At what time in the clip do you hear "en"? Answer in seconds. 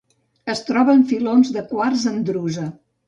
0.99-1.05, 2.13-2.21